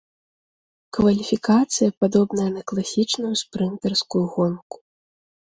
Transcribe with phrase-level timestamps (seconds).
[0.97, 4.75] Кваліфікацыя падобная на класічную спрынтарскую гонку.